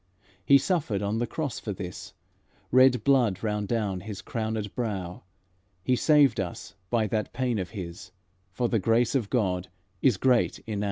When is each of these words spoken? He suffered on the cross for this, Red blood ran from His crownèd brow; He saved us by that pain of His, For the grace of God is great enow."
He 0.43 0.57
suffered 0.57 1.03
on 1.03 1.19
the 1.19 1.27
cross 1.27 1.59
for 1.59 1.73
this, 1.73 2.15
Red 2.71 3.03
blood 3.03 3.43
ran 3.43 3.67
from 3.67 3.99
His 3.99 4.23
crownèd 4.23 4.73
brow; 4.73 5.25
He 5.83 5.95
saved 5.95 6.39
us 6.39 6.73
by 6.89 7.05
that 7.05 7.33
pain 7.33 7.59
of 7.59 7.69
His, 7.69 8.11
For 8.49 8.67
the 8.67 8.79
grace 8.79 9.13
of 9.13 9.29
God 9.29 9.67
is 10.01 10.17
great 10.17 10.57
enow." 10.65 10.79